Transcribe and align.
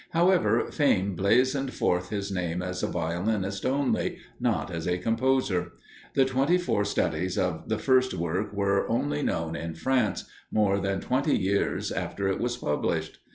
However, 0.13 0.71
fame 0.71 1.13
blazoned 1.15 1.75
forth 1.75 2.09
his 2.09 2.31
name 2.31 2.63
as 2.63 2.81
a 2.81 2.87
violinist 2.87 3.67
only 3.67 4.17
not 4.39 4.71
as 4.71 4.87
a 4.87 4.97
composer. 4.97 5.73
The 6.15 6.25
twenty 6.25 6.57
four 6.57 6.85
studies 6.85 7.37
of 7.37 7.69
the 7.69 7.77
first 7.77 8.15
work 8.15 8.51
were 8.51 8.89
only 8.89 9.21
known 9.21 9.55
in 9.55 9.75
France, 9.75 10.25
more 10.51 10.79
than 10.79 11.01
twenty 11.01 11.37
years 11.37 11.91
after 11.91 12.27
it 12.27 12.39
was 12.39 12.57
published. 12.57 13.19